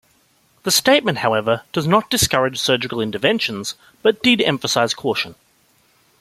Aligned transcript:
The 0.63 0.71
statement, 0.71 1.19
however, 1.19 1.61
does 1.73 1.85
not 1.85 2.09
discourage 2.09 2.57
surgical 2.57 2.99
interventions, 3.01 3.75
but 4.01 4.23
did 4.23 4.41
emphasize 4.41 4.95
caution. 4.95 5.35